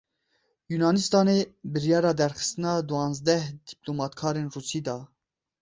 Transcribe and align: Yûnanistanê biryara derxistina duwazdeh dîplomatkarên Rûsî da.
Yûnanistanê 0.71 1.39
biryara 1.71 2.11
derxistina 2.19 2.73
duwazdeh 2.87 3.43
dîplomatkarên 3.69 4.47
Rûsî 4.53 4.79
da. 4.87 4.97